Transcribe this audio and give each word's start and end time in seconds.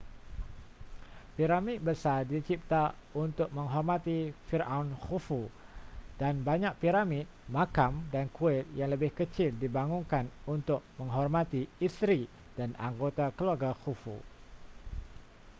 piramid 1.37 1.77
besar 1.89 2.19
dicipta 2.33 2.83
untuk 3.23 3.49
menghormati 3.57 4.19
firaun 4.49 4.89
khufu 5.03 5.41
dan 6.21 6.35
banyak 6.49 6.73
piramid 6.81 7.25
makam 7.57 7.93
dan 8.13 8.25
kuil 8.37 8.63
yang 8.79 8.89
lebih 8.93 9.11
kecil 9.19 9.49
dibangunkan 9.63 10.25
untuk 10.55 10.81
menghormati 10.99 11.61
isteri 11.87 12.21
dan 12.57 12.69
anggota 12.87 13.25
keluarga 13.37 13.71
khufu 13.83 14.15